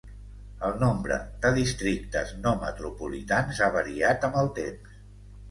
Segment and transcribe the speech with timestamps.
[0.69, 4.99] El nombre de districtes no metropolitans ha variat amb el temps.